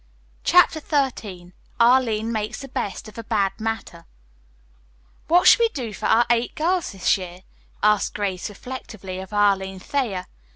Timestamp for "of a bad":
3.07-3.51